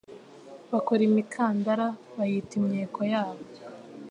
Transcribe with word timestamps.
Bakora 0.71 1.01
imikandara 1.09 1.87
bayita 2.15 2.53
imyeko 2.59 2.99
yabo 3.11 3.43